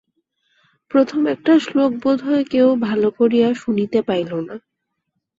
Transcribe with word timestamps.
প্রথম 0.91 1.21
একটা 1.27 1.53
শ্লোক 1.59 1.91
বোধ 2.03 2.19
হয় 2.23 2.43
কেহ 2.43 2.65
ভালো 2.81 3.07
করিয়া 3.11 3.47
শুনিতে 3.53 3.99
পাইল 4.01 4.31
না। 4.47 4.55